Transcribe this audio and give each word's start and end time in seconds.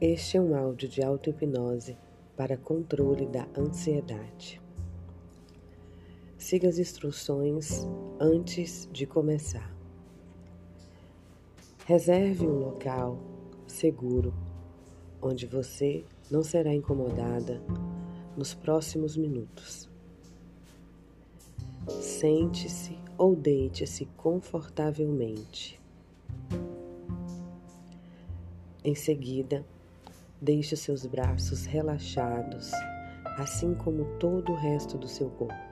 Este 0.00 0.36
é 0.36 0.40
um 0.40 0.54
áudio 0.54 0.88
de 0.88 1.02
auto-hipnose 1.02 1.98
para 2.36 2.56
controle 2.56 3.26
da 3.26 3.48
ansiedade. 3.58 4.62
Siga 6.36 6.68
as 6.68 6.78
instruções 6.78 7.84
antes 8.20 8.88
de 8.92 9.04
começar. 9.06 9.76
Reserve 11.84 12.46
um 12.46 12.60
local 12.60 13.18
seguro 13.66 14.32
onde 15.20 15.46
você 15.46 16.04
não 16.30 16.44
será 16.44 16.72
incomodada 16.72 17.60
nos 18.36 18.54
próximos 18.54 19.16
minutos. 19.16 19.90
Sente-se 21.88 22.96
ou 23.16 23.34
deite-se 23.34 24.06
confortavelmente. 24.16 25.80
Em 28.84 28.94
seguida, 28.94 29.66
Deixe 30.40 30.76
seus 30.76 31.04
braços 31.04 31.66
relaxados, 31.66 32.70
assim 33.38 33.74
como 33.74 34.04
todo 34.18 34.52
o 34.52 34.56
resto 34.56 34.96
do 34.96 35.08
seu 35.08 35.30
corpo. 35.30 35.68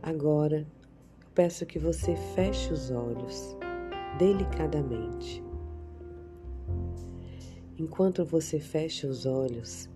Agora, 0.00 0.64
peço 1.34 1.66
que 1.66 1.78
você 1.78 2.14
feche 2.34 2.72
os 2.72 2.92
olhos 2.92 3.56
delicadamente. 4.18 5.42
Enquanto 7.76 8.24
você 8.24 8.60
fecha 8.60 9.08
os 9.08 9.26
olhos, 9.26 9.90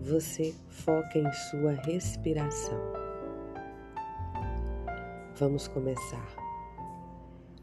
você 0.00 0.52
foca 0.68 1.16
em 1.16 1.32
sua 1.32 1.74
respiração. 1.74 2.80
Vamos 5.36 5.68
começar. 5.68 6.34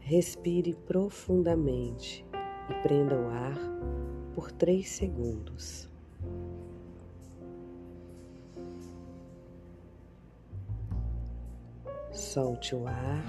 Respire 0.00 0.74
profundamente 0.86 2.29
e 2.70 2.82
prenda 2.82 3.16
o 3.16 3.28
ar 3.28 3.58
por 4.34 4.52
três 4.52 4.88
segundos. 4.88 5.88
Solte 12.12 12.74
o 12.76 12.86
ar 12.86 13.24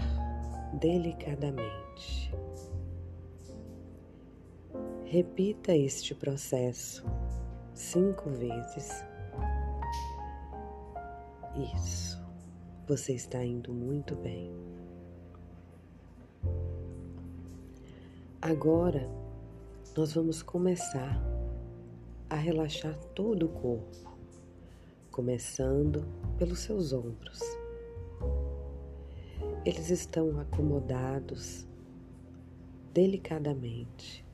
delicadamente. 0.73 2.31
Repita 5.05 5.75
este 5.75 6.13
processo 6.13 7.03
cinco 7.73 8.29
vezes. 8.29 9.03
Isso, 11.75 12.23
você 12.87 13.13
está 13.13 13.43
indo 13.43 13.73
muito 13.73 14.15
bem. 14.15 14.53
Agora, 18.41 19.20
nós 19.95 20.13
vamos 20.13 20.41
começar 20.41 21.21
a 22.29 22.35
relaxar 22.35 22.97
todo 23.13 23.45
o 23.45 23.49
corpo, 23.49 24.17
começando 25.11 26.05
pelos 26.37 26.59
seus 26.59 26.93
ombros. 26.93 27.41
Eles 29.65 29.89
estão 29.89 30.39
acomodados 30.39 31.67
delicadamente. 32.93 34.25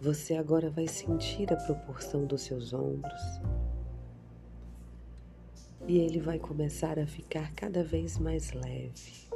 Você 0.00 0.34
agora 0.34 0.68
vai 0.68 0.88
sentir 0.88 1.52
a 1.52 1.56
proporção 1.56 2.26
dos 2.26 2.42
seus 2.42 2.72
ombros 2.72 3.22
e 5.86 5.98
ele 5.98 6.20
vai 6.20 6.40
começar 6.40 6.98
a 6.98 7.06
ficar 7.06 7.52
cada 7.54 7.84
vez 7.84 8.18
mais 8.18 8.52
leve. 8.52 9.27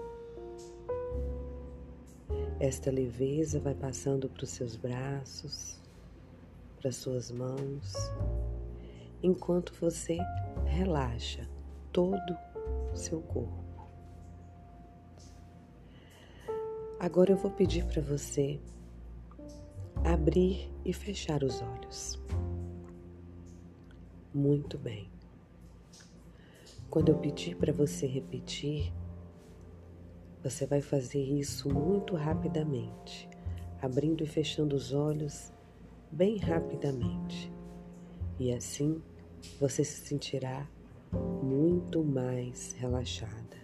Esta 2.63 2.93
leveza 2.93 3.59
vai 3.59 3.75
passando 3.75 4.29
para 4.29 4.45
os 4.45 4.51
seus 4.51 4.77
braços, 4.77 5.83
para 6.77 6.91
as 6.91 6.95
suas 6.95 7.29
mãos, 7.29 7.93
enquanto 9.21 9.75
você 9.81 10.17
relaxa 10.65 11.49
todo 11.93 12.39
o 12.93 12.97
seu 12.97 13.21
corpo. 13.21 13.89
Agora 17.01 17.33
eu 17.33 17.37
vou 17.37 17.51
pedir 17.51 17.85
para 17.85 18.01
você 18.01 18.61
abrir 20.05 20.71
e 20.85 20.93
fechar 20.93 21.43
os 21.43 21.61
olhos. 21.61 22.23
Muito 24.33 24.79
bem. 24.79 25.11
Quando 26.89 27.09
eu 27.09 27.19
pedir 27.19 27.57
para 27.57 27.73
você 27.73 28.07
repetir, 28.07 28.93
você 30.43 30.67
vai 30.67 30.81
fazer 30.81 31.23
isso 31.23 31.73
muito 31.73 32.17
rapidamente, 32.17 33.29
abrindo 33.81 34.25
e 34.25 34.27
fechando 34.27 34.75
os 34.75 34.93
olhos 34.93 35.53
bem 36.11 36.37
rapidamente. 36.37 37.53
E 38.39 38.53
assim 38.53 39.01
você 39.61 39.85
se 39.85 40.07
sentirá 40.07 40.67
muito 41.43 42.03
mais 42.03 42.73
relaxada. 42.73 43.57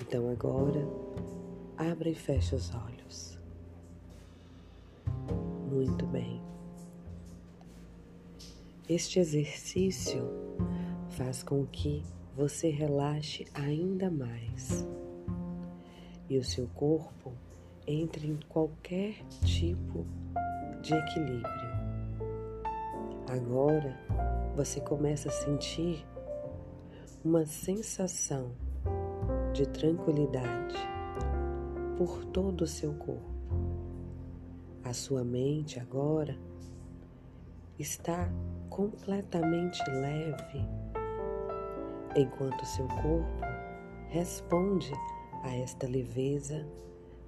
Então 0.00 0.30
agora, 0.30 0.86
abra 1.76 2.08
e 2.08 2.14
feche 2.14 2.54
os 2.54 2.72
olhos. 2.74 3.38
Muito 5.68 6.06
bem. 6.06 6.40
Este 8.88 9.18
exercício 9.18 10.22
faz 11.10 11.42
com 11.42 11.66
que 11.66 12.04
você 12.36 12.70
relaxe 12.70 13.44
ainda 13.52 14.10
mais 14.10 14.86
e 16.28 16.38
o 16.38 16.44
seu 16.44 16.68
corpo 16.74 17.32
entre 17.86 18.28
em 18.28 18.38
qualquer 18.48 19.14
tipo 19.44 20.06
de 20.82 20.94
equilíbrio. 20.94 21.68
Agora 23.28 23.98
você 24.54 24.80
começa 24.80 25.28
a 25.28 25.32
sentir 25.32 26.06
uma 27.24 27.44
sensação 27.46 28.52
de 29.52 29.66
tranquilidade 29.66 30.76
por 31.96 32.24
todo 32.26 32.62
o 32.62 32.66
seu 32.66 32.94
corpo. 32.94 33.38
A 34.84 34.92
sua 34.92 35.24
mente 35.24 35.80
agora 35.80 36.38
está 37.78 38.30
completamente 38.70 39.82
leve, 39.90 40.64
enquanto 42.16 42.64
seu 42.64 42.86
corpo 42.88 43.40
responde 44.08 44.92
a 45.42 45.54
esta 45.54 45.86
leveza, 45.86 46.66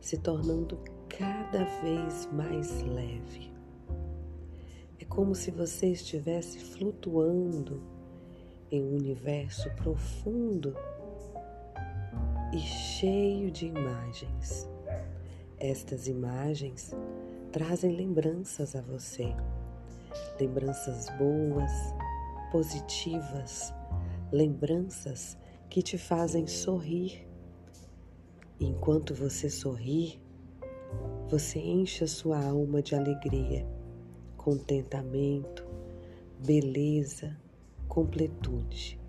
se 0.01 0.19
tornando 0.19 0.79
cada 1.09 1.65
vez 1.83 2.29
mais 2.33 2.83
leve. 2.83 3.53
É 4.99 5.05
como 5.05 5.35
se 5.35 5.51
você 5.51 5.89
estivesse 5.89 6.59
flutuando 6.59 7.83
em 8.71 8.83
um 8.83 8.95
universo 8.97 9.71
profundo 9.77 10.75
e 12.53 12.59
cheio 12.59 13.51
de 13.51 13.67
imagens. 13.67 14.69
Estas 15.59 16.07
imagens 16.07 16.95
trazem 17.53 17.95
lembranças 17.97 18.75
a 18.75 18.81
você, 18.81 19.35
lembranças 20.39 21.09
boas, 21.19 21.71
positivas, 22.51 23.73
lembranças 24.33 25.37
que 25.69 25.83
te 25.83 25.99
fazem 25.99 26.47
sorrir 26.47 27.30
enquanto 28.61 29.15
você 29.15 29.49
sorri, 29.49 30.21
você 31.29 31.59
enche 31.59 32.05
a 32.05 32.09
sua 32.09 32.45
alma 32.45 32.83
de 32.83 32.95
alegria, 32.95 33.67
contentamento, 34.37 35.67
beleza, 36.45 37.37
completude. 37.89 39.01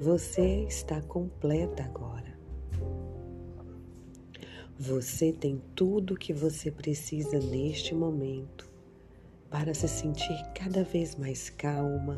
Você 0.00 0.64
está 0.64 1.00
completa 1.02 1.84
agora. 1.84 2.32
Você 4.78 5.32
tem 5.32 5.62
tudo 5.74 6.14
o 6.14 6.18
que 6.18 6.32
você 6.32 6.70
precisa 6.70 7.38
neste 7.38 7.94
momento 7.94 8.70
para 9.48 9.74
se 9.74 9.86
sentir 9.86 10.36
cada 10.54 10.82
vez 10.82 11.14
mais 11.14 11.50
calma, 11.50 12.16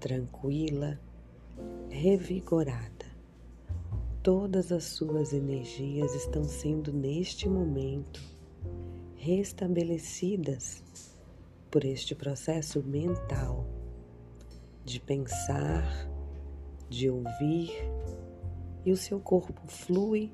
tranquila, 0.00 0.98
revigorada. 1.90 2.95
Todas 4.26 4.72
as 4.72 4.82
suas 4.82 5.32
energias 5.32 6.12
estão 6.16 6.42
sendo 6.42 6.92
neste 6.92 7.48
momento 7.48 8.20
restabelecidas 9.14 10.82
por 11.70 11.84
este 11.84 12.12
processo 12.12 12.82
mental 12.82 13.64
de 14.84 14.98
pensar, 14.98 16.10
de 16.88 17.08
ouvir, 17.08 17.70
e 18.84 18.90
o 18.90 18.96
seu 18.96 19.20
corpo 19.20 19.62
flui 19.68 20.32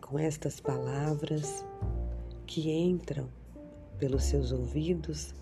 com 0.00 0.18
estas 0.18 0.58
palavras 0.58 1.64
que 2.48 2.68
entram 2.68 3.28
pelos 3.96 4.24
seus 4.24 4.50
ouvidos 4.50 5.36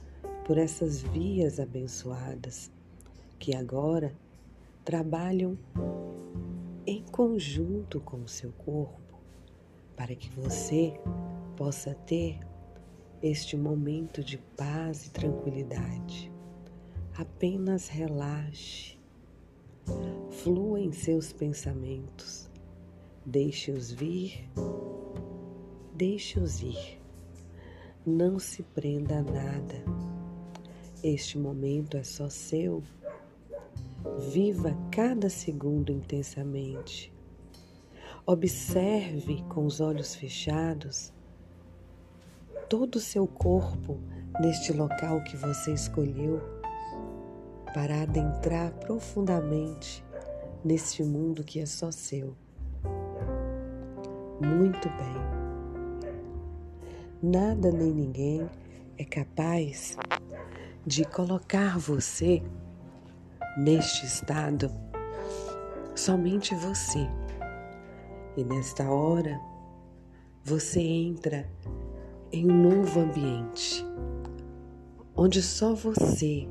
por 0.45 0.59
essas 0.59 1.01
vias 1.01 1.59
abençoadas 1.59 2.71
que 3.39 3.57
agora 3.57 4.15
trabalham 4.85 5.57
em 6.89 7.03
conjunto 7.03 8.01
com 8.01 8.17
o 8.23 8.29
seu 8.29 8.51
corpo 8.53 9.21
para 9.95 10.15
que 10.15 10.31
você 10.31 10.99
possa 11.55 11.93
ter 11.95 12.41
este 13.23 13.59
momento 13.59 14.25
de 14.25 14.39
paz 14.57 15.05
e 15.05 15.11
tranquilidade. 15.11 16.33
Apenas 17.15 17.89
relaxe, 17.89 18.97
flua 20.31 20.81
em 20.81 20.91
seus 20.91 21.31
pensamentos, 21.31 22.49
deixe-os 23.27 23.93
vir, 23.93 24.49
deixe-os 25.95 26.63
ir. 26.63 26.99
Não 28.07 28.39
se 28.39 28.63
prenda 28.63 29.19
a 29.19 29.23
nada. 29.23 29.85
Este 31.05 31.37
momento 31.37 31.99
é 31.99 32.03
só 32.03 32.31
seu. 32.31 32.83
Viva 34.31 34.77
cada 34.91 35.29
segundo 35.29 35.91
intensamente. 35.91 37.13
Observe 38.25 39.43
com 39.49 39.65
os 39.67 39.81
olhos 39.81 40.15
fechados 40.15 41.13
todo 42.69 42.97
o 42.97 43.01
seu 43.01 43.27
corpo 43.27 43.99
neste 44.41 44.73
local 44.73 45.25
que 45.25 45.37
você 45.37 45.73
escolheu 45.73 46.41
para 47.73 48.03
adentrar 48.03 48.73
profundamente 48.75 50.05
neste 50.65 51.03
mundo 51.03 51.43
que 51.43 51.61
é 51.61 51.67
só 51.67 51.91
seu. 51.91 52.37
Muito 54.41 54.89
bem. 54.91 56.09
Nada 57.23 57.73
nem 57.73 57.93
ninguém 57.93 58.49
é 58.97 59.05
capaz 59.05 59.97
de 60.87 61.05
colocar 61.05 61.79
você 61.79 62.43
neste 63.57 64.07
estado, 64.07 64.71
somente 65.95 66.55
você. 66.55 67.09
E 68.37 68.45
nesta 68.45 68.89
hora, 68.91 69.41
você 70.45 70.81
entra 70.81 71.49
em 72.33 72.51
um 72.51 72.63
novo 72.63 73.01
ambiente, 73.01 73.85
onde 75.17 75.43
só 75.43 75.75
você, 75.75 76.49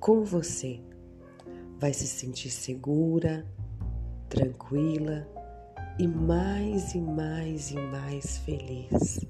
com 0.00 0.24
você, 0.24 0.80
vai 1.78 1.92
se 1.92 2.06
sentir 2.06 2.50
segura, 2.50 3.44
tranquila 4.28 5.28
e 5.98 6.08
mais 6.08 6.94
e 6.94 7.00
mais 7.00 7.70
e 7.70 7.74
mais 7.74 8.38
feliz. 8.38 9.26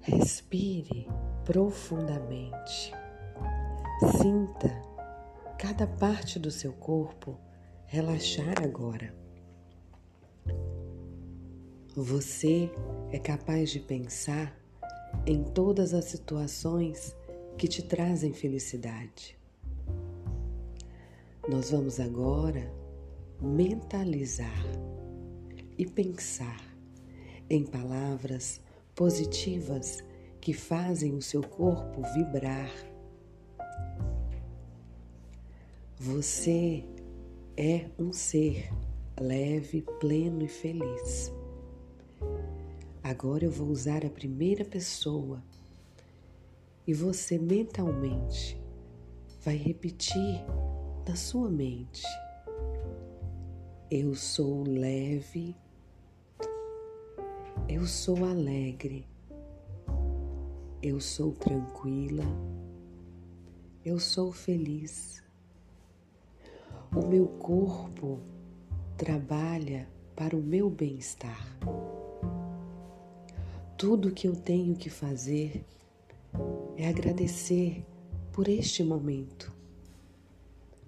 Respire 0.00 1.08
profundamente. 1.44 2.94
Sinta 3.98 4.70
cada 5.58 5.86
parte 5.86 6.38
do 6.38 6.50
seu 6.50 6.70
corpo 6.70 7.34
relaxar 7.86 8.62
agora. 8.62 9.14
Você 11.94 12.70
é 13.10 13.18
capaz 13.18 13.70
de 13.70 13.80
pensar 13.80 14.54
em 15.24 15.42
todas 15.42 15.94
as 15.94 16.04
situações 16.04 17.16
que 17.56 17.66
te 17.66 17.82
trazem 17.82 18.34
felicidade. 18.34 19.38
Nós 21.48 21.70
vamos 21.70 21.98
agora 21.98 22.70
mentalizar 23.40 24.62
e 25.78 25.86
pensar 25.86 26.60
em 27.48 27.64
palavras 27.64 28.60
positivas 28.94 30.04
que 30.38 30.52
fazem 30.52 31.14
o 31.14 31.22
seu 31.22 31.42
corpo 31.42 32.02
vibrar. 32.12 32.70
Você 36.06 36.84
é 37.56 37.90
um 37.98 38.12
ser 38.12 38.72
leve, 39.20 39.82
pleno 39.98 40.44
e 40.44 40.46
feliz. 40.46 41.32
Agora 43.02 43.44
eu 43.44 43.50
vou 43.50 43.66
usar 43.66 44.06
a 44.06 44.08
primeira 44.08 44.64
pessoa 44.64 45.42
e 46.86 46.94
você 46.94 47.36
mentalmente 47.36 48.56
vai 49.42 49.56
repetir 49.56 50.44
na 51.08 51.16
sua 51.16 51.50
mente: 51.50 52.04
Eu 53.90 54.14
sou 54.14 54.62
leve, 54.62 55.56
eu 57.68 57.84
sou 57.84 58.24
alegre, 58.24 59.04
eu 60.80 61.00
sou 61.00 61.32
tranquila, 61.32 62.24
eu 63.84 63.98
sou 63.98 64.30
feliz. 64.30 65.25
O 66.94 67.06
meu 67.06 67.26
corpo 67.26 68.20
trabalha 68.96 69.88
para 70.14 70.36
o 70.36 70.42
meu 70.42 70.70
bem-estar. 70.70 71.46
Tudo 73.76 74.12
que 74.12 74.26
eu 74.26 74.34
tenho 74.34 74.74
que 74.74 74.88
fazer 74.88 75.64
é 76.76 76.88
agradecer 76.88 77.84
por 78.32 78.48
este 78.48 78.82
momento, 78.82 79.52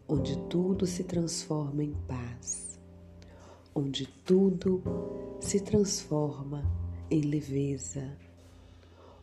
onde 0.07 0.39
tudo 0.49 0.87
se 0.87 1.05
transforma 1.05 1.83
em 1.83 1.93
paz, 2.07 2.79
onde 3.75 4.07
tudo 4.25 4.83
se 5.41 5.61
transforma 5.61 6.63
em 7.11 7.21
leveza, 7.21 8.17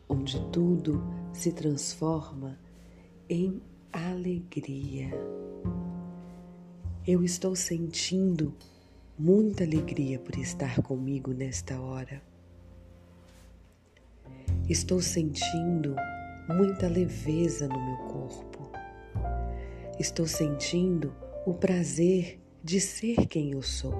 onde 0.08 0.38
tudo 0.50 1.02
se 1.32 1.52
transforma 1.52 2.58
em 3.28 3.60
alegria. 3.92 5.10
Eu 7.06 7.22
estou 7.22 7.54
sentindo 7.54 8.52
muita 9.16 9.62
alegria 9.62 10.18
por 10.18 10.36
estar 10.36 10.82
comigo 10.82 11.32
nesta 11.32 11.80
hora. 11.80 12.20
Estou 14.68 15.00
sentindo 15.00 15.94
muita 16.48 16.88
leveza 16.88 17.68
no 17.68 17.80
meu 17.80 17.96
corpo. 18.08 18.72
Estou 20.00 20.26
sentindo 20.26 21.14
o 21.46 21.54
prazer 21.54 22.40
de 22.64 22.80
ser 22.80 23.28
quem 23.28 23.52
eu 23.52 23.62
sou. 23.62 23.94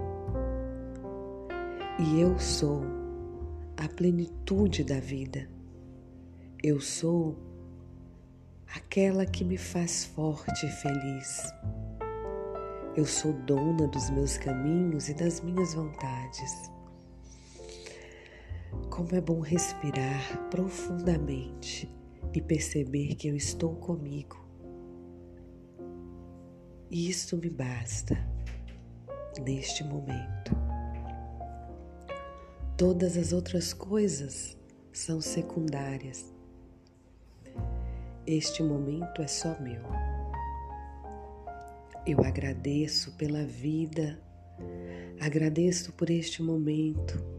E 2.00 2.20
eu 2.20 2.37
sou 2.41 2.82
a 3.76 3.88
plenitude 3.88 4.82
da 4.82 4.99
vida. 4.99 5.49
Eu 6.61 6.81
sou 6.81 7.38
aquela 8.67 9.25
que 9.25 9.44
me 9.44 9.56
faz 9.56 10.05
forte 10.06 10.67
e 10.67 10.70
feliz. 10.70 11.53
Eu 12.96 13.04
sou 13.04 13.34
dona 13.34 13.86
dos 13.88 14.08
meus 14.08 14.38
caminhos 14.38 15.10
e 15.10 15.15
das 15.15 15.43
minhas 15.43 15.74
vontades. 15.74 16.70
Como 18.88 19.15
é 19.15 19.20
bom 19.20 19.41
respirar 19.41 20.48
profundamente 20.48 21.94
e 22.32 22.41
perceber 22.41 23.15
que 23.17 23.29
eu 23.29 23.36
estou 23.36 23.76
comigo. 23.76 24.43
E 26.91 27.10
isso 27.10 27.36
me 27.36 27.50
basta 27.50 28.17
neste 29.44 29.84
momento. 29.84 30.56
Todas 32.79 33.19
as 33.19 33.31
outras 33.34 33.74
coisas 33.74 34.56
são 34.91 35.20
secundárias. 35.20 36.34
Este 38.26 38.62
momento 38.62 39.20
é 39.20 39.26
só 39.26 39.55
meu. 39.60 40.06
Eu 42.06 42.20
agradeço 42.25 43.13
pela 43.17 43.44
vida, 43.44 44.19
agradeço 45.20 45.93
por 45.93 46.08
este 46.08 46.43
momento 46.43 47.36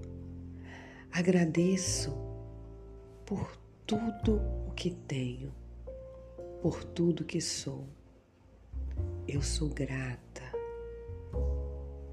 Agradeço 1.18 2.16
por 3.26 3.58
tudo 3.88 4.40
o 4.68 4.72
que 4.76 4.92
tenho, 4.92 5.52
por 6.62 6.84
tudo 6.84 7.26
que 7.26 7.42
sou. 7.42 7.88
Eu 9.28 9.42
sou 9.42 9.68
grata. 9.70 10.44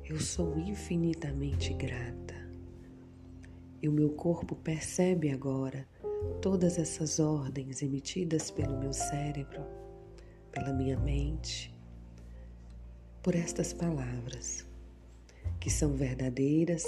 Eu 0.09 0.19
sou 0.19 0.59
infinitamente 0.59 1.75
grata. 1.75 2.35
E 3.83 3.91
o 3.91 3.93
meu 3.93 4.09
corpo 4.09 4.57
percebe 4.57 5.31
agora 5.31 5.87
todas 6.41 6.79
essas 6.79 7.21
ordens 7.21 7.83
emitidas 7.83 8.51
pelo 8.51 8.79
meu 8.79 8.95
cérebro, 8.95 9.67
pela 10.51 10.73
minha 10.73 10.99
mente, 10.99 11.74
por 13.25 13.35
estas 13.35 13.73
palavras, 13.73 14.67
que 15.59 15.71
são 15.71 15.95
verdadeiras 15.95 16.85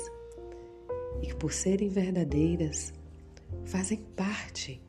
e 1.22 1.28
que, 1.28 1.34
por 1.34 1.50
serem 1.50 1.88
verdadeiras, 1.88 2.92
fazem 3.64 3.96
parte 4.14 4.82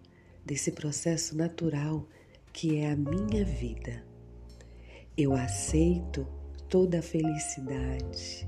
desse 0.45 0.73
processo 0.73 1.37
natural 1.37 2.05
que 2.51 2.79
é 2.79 2.91
a 2.91 2.97
minha 2.97 3.45
vida. 3.45 4.03
Eu 5.15 5.33
aceito 5.33 6.27
toda 6.67 6.99
a 6.99 7.01
felicidade, 7.01 8.45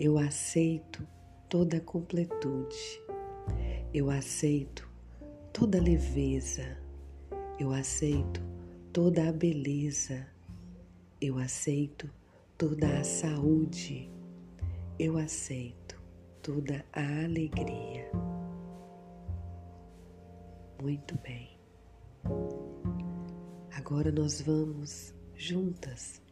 eu 0.00 0.18
aceito 0.18 1.06
toda 1.48 1.76
a 1.76 1.80
completude, 1.80 3.00
eu 3.94 4.10
aceito 4.10 4.90
toda 5.52 5.78
a 5.78 5.82
leveza, 5.82 6.78
eu 7.60 7.70
aceito 7.70 8.42
toda 8.92 9.28
a 9.28 9.32
beleza, 9.32 10.26
eu 11.20 11.36
aceito 11.38 12.08
toda 12.56 13.00
a 13.00 13.04
saúde, 13.04 14.10
eu 14.98 15.18
aceito 15.18 16.00
toda 16.42 16.84
a 16.92 17.24
alegria. 17.24 18.10
Muito 20.80 21.18
bem. 21.18 21.58
Agora 23.72 24.12
nós 24.12 24.40
vamos 24.40 25.12
juntas 25.34 26.22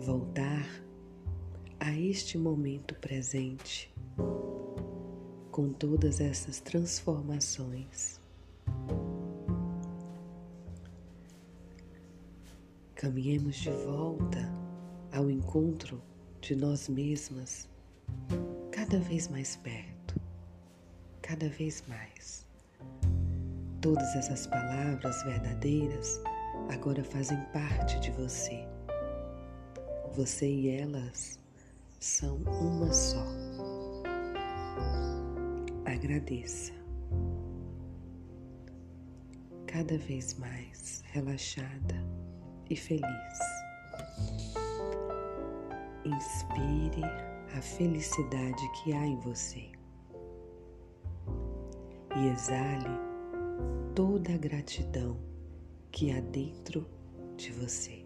voltar 0.00 0.66
a 1.80 1.92
este 1.98 2.36
momento 2.36 2.94
presente 2.96 3.92
com 5.50 5.72
todas 5.72 6.20
essas 6.20 6.60
transformações. 6.60 8.21
Caminhemos 13.02 13.56
de 13.56 13.70
volta 13.84 14.38
ao 15.12 15.28
encontro 15.28 16.00
de 16.40 16.54
nós 16.54 16.88
mesmas, 16.88 17.68
cada 18.70 19.00
vez 19.00 19.26
mais 19.26 19.56
perto, 19.56 20.20
cada 21.20 21.48
vez 21.48 21.82
mais. 21.88 22.46
Todas 23.80 24.14
essas 24.14 24.46
palavras 24.46 25.20
verdadeiras 25.24 26.22
agora 26.72 27.02
fazem 27.02 27.36
parte 27.52 27.98
de 27.98 28.12
você. 28.12 28.64
Você 30.14 30.48
e 30.48 30.68
elas 30.68 31.40
são 31.98 32.36
uma 32.36 32.92
só. 32.92 33.26
Agradeça. 35.86 36.72
Cada 39.66 39.98
vez 39.98 40.34
mais 40.34 41.02
relaxada 41.06 42.21
e 42.68 42.76
feliz. 42.76 43.38
Inspire 46.04 47.04
a 47.56 47.62
felicidade 47.62 48.62
que 48.82 48.92
há 48.92 49.06
em 49.06 49.18
você 49.20 49.70
e 52.16 52.28
exale 52.28 52.90
toda 53.94 54.34
a 54.34 54.38
gratidão 54.38 55.16
que 55.90 56.10
há 56.10 56.20
dentro 56.20 56.86
de 57.36 57.52
você. 57.52 58.01